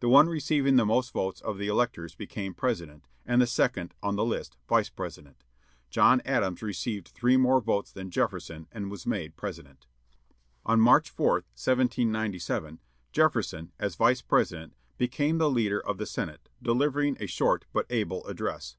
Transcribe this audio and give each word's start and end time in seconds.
The 0.00 0.08
one 0.08 0.30
receiving 0.30 0.76
the 0.76 0.86
most 0.86 1.12
votes 1.12 1.42
of 1.42 1.58
the 1.58 1.68
electors 1.68 2.14
became 2.14 2.54
President, 2.54 3.06
and 3.26 3.38
the 3.42 3.46
second 3.46 3.92
on 4.02 4.16
the 4.16 4.24
list, 4.24 4.56
Vice 4.66 4.88
President. 4.88 5.44
John 5.90 6.22
Adams 6.24 6.62
received 6.62 7.08
three 7.08 7.36
more 7.36 7.60
votes 7.60 7.92
than 7.92 8.10
Jefferson, 8.10 8.66
and 8.72 8.90
was 8.90 9.06
made 9.06 9.36
President. 9.36 9.86
On 10.64 10.80
March 10.80 11.10
4, 11.10 11.32
1797, 11.52 12.80
Jefferson, 13.12 13.70
as 13.78 13.94
Vice 13.94 14.22
President, 14.22 14.74
became 14.96 15.36
the 15.36 15.50
leader 15.50 15.86
of 15.86 15.98
the 15.98 16.06
Senate, 16.06 16.48
delivering 16.62 17.18
a 17.20 17.26
short 17.26 17.66
but 17.74 17.84
able 17.90 18.26
address. 18.26 18.78